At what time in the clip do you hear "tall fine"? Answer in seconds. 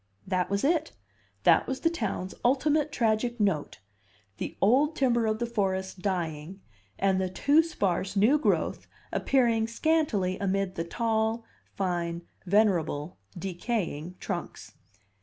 10.85-12.23